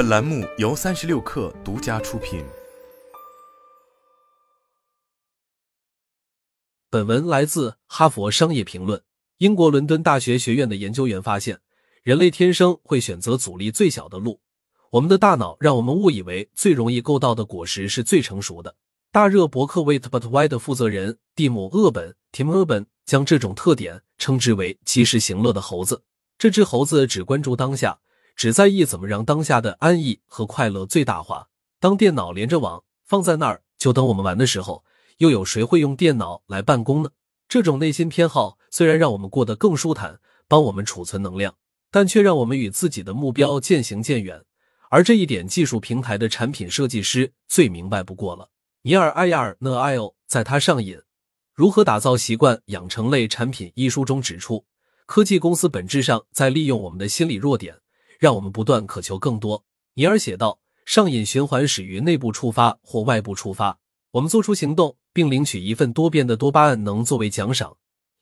[0.00, 2.42] 本栏目由三十六氪独家出品。
[6.88, 8.98] 本文来自《哈佛商业评论》。
[9.36, 11.60] 英国伦敦大学学院的研究员发现，
[12.02, 14.40] 人类天生会选择阻力最小的路。
[14.92, 18.74] 我们的大脑让我们误以为最容易够到的果实是最成熟的。
[19.12, 26.04] 大热博客 Wait But Why 的负责人蒂姆·厄本 （Tim Urban） 将这种特点称之为“及时行乐的猴子”。
[26.40, 28.00] 这只猴子只关注当下。
[28.40, 31.48] 只在意怎么让当下的安逸和快乐最大化。
[31.78, 34.82] 当电脑连着网放在那儿就等我们玩的时候，
[35.18, 37.10] 又有谁会用电脑来办公呢？
[37.50, 41.54] 这种内心偏好虽然让我们过得更舒坦，帮我们储存能量，
[41.90, 44.42] 但却让我们与自己的目标渐行渐远。
[44.88, 48.48] 而这一点，技术平台的产品设计师最明白不过了。
[48.80, 50.98] 尼尔·埃亚尔·讷艾欧在他上瘾
[51.52, 54.64] 如何打造习惯养成类产品一书中指出，
[55.04, 57.76] 科技公司本质上在利用我们的心理弱点。
[58.20, 59.64] 让我们不断渴求更多。
[59.94, 63.78] 尼尔写道：“上瘾循环始于内部触发或外部触发，
[64.10, 67.74] 我们做出行动，并领取一份多变的多巴胺能作为奖赏，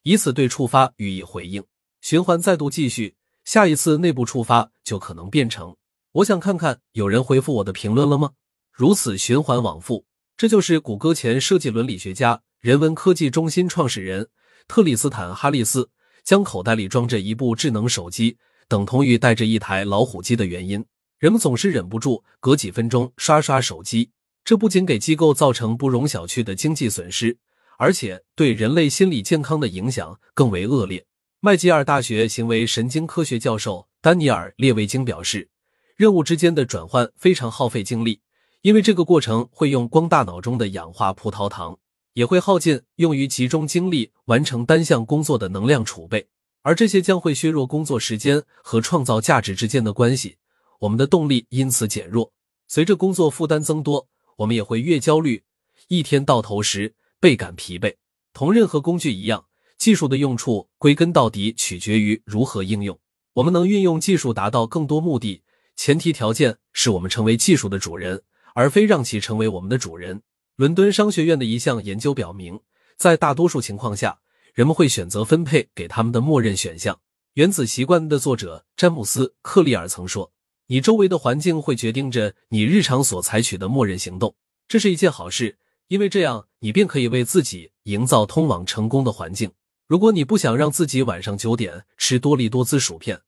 [0.05, 1.65] 以此对触发予以回应。
[2.01, 5.77] 循环再度继续，下一次内部触发就可能变成
[6.13, 8.31] ‘我想看看有人回复我的评论了吗’，
[8.71, 10.07] 如此循环往复。
[10.37, 14.29] 这就是谷歌前设计伦理学家、人文科技中心创始人
[14.69, 15.91] 特里斯坦·哈利斯
[16.23, 18.39] 将口袋里装着一部智能手机。”
[18.69, 20.85] 等同于带着一台老虎机的原因，
[21.19, 24.11] 人们总是忍不住隔几分钟刷刷手机。
[24.45, 27.39] 这不仅给机构造成不容小觑的经济损失，
[27.79, 31.05] 而且对人类心理健康的影响更为恶劣。
[31.41, 35.49] 麦吉尔大学行为神经科学教授丹尼尔·列维京表示，
[35.97, 38.21] 任务之间的转换非常耗费精力，
[38.63, 41.79] 因为这个过程会用光大脑中的氧化葡萄糖，
[42.15, 46.29] 也会耗尽用于集中精力完成单项工作的能量储备。
[46.69, 50.37] 而这些将会削弱工作时间和创造价值之间的关系，
[50.81, 52.31] 我们的动力因此减弱。
[52.67, 55.43] 随着工作负担增多，我们也会越焦虑，
[55.89, 57.95] 一天到头时倍感疲惫。
[58.35, 59.47] 同任何工具一样，
[59.79, 62.99] 技术的用处归根到底取决于如何应用。
[63.33, 65.43] 我们能运用技术达到更多目的，
[65.75, 68.21] 前提条件是我们成为技术的主人，
[68.55, 70.21] 而非让其成为我们的主人。
[70.57, 72.61] 伦敦商学院的一项研究表明，
[72.99, 74.19] 在大多数情况下。
[74.59, 76.93] 人们会选择分配给他们的默认选项。
[77.35, 80.33] 《原子习惯》的作者詹姆斯·克利尔曾说
[80.67, 84.35] ：“你周围的环境会决定着你日常所采取的默认行动，
[84.67, 89.49] 这是一件好事，因为这样你便可以为自己营造通往成功的环境。
[89.87, 93.21] 如果你不想让自己晚上九点吃多利多滋薯片，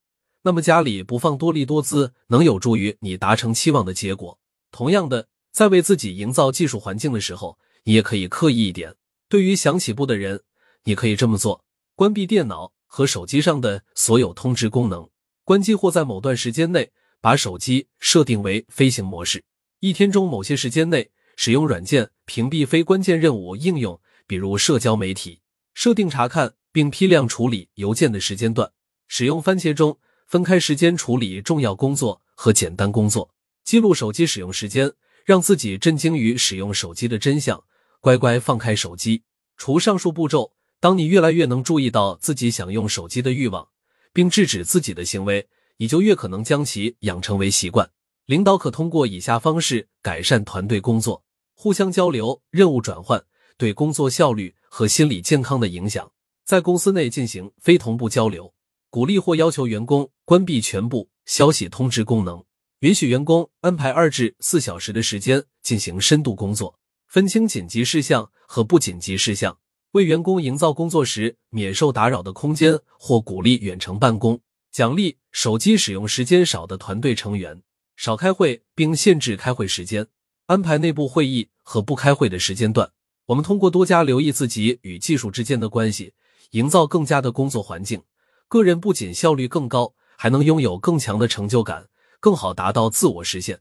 [0.43, 4.37] 那么家里不放多利多滋能有助于你达成期望的结果。
[4.73, 8.97] 同样的，在为自己营造技术环境的时候，你也可以刻意一点。
[9.29, 10.43] 对于想起步的人。”
[10.85, 11.65] 你可以这么做：
[11.95, 15.09] 关闭电脑和手机上的所有通知功能，
[15.45, 19.45] 关机或在某段时间内把手机设定为飞行模式。
[19.81, 25.41] 一天中某些时间内使用软件屏蔽非关键任务应用，比如社交媒体。
[25.75, 28.73] 设定查看并批量处理邮件的时间段。
[29.07, 33.35] 使用番茄钟分开时间处理重要工作和简单工作。
[33.65, 34.93] 记录手机使用时间，
[35.25, 37.63] 让自己震惊于使用手机的真相。
[38.01, 39.23] 乖乖放开手机。
[39.57, 40.53] 除上述步骤。
[40.81, 43.69] 当你越来越能注意到自己想用手机的欲望，
[44.15, 45.47] 并制止自己的行为，
[45.77, 47.91] 你就越可能将其养成为习惯。
[48.25, 51.23] 领导可通过以下方式改善团队工作：
[51.55, 53.23] 互相交流、任务转换
[53.59, 56.11] 对工作效率和心理健康的影响。
[56.47, 58.55] 在公司内进行非同步交流，
[58.89, 62.43] 鼓励或要求员工关闭全部消息通知功能，
[62.79, 69.59] 允许员工安排二至四小时的时间进行深度工作，分清紧急事项和不紧急事项。
[69.93, 74.41] 为员工营造工作时免受打扰的空间，或鼓励远程办公，
[74.71, 77.61] 奖励手机使用时间少的团队成员，
[77.97, 80.07] 少开会并限制开会时间，
[80.47, 82.93] 安排内部会议和不开会的时间段。
[83.27, 86.15] 我们通过多加留意自己与技术之间的关系，
[86.53, 88.03] 营造更加的工作环境。
[88.47, 91.89] 个人不仅效率更高，还能拥有更强的成就感，
[92.21, 93.61] 更好达到自我实现。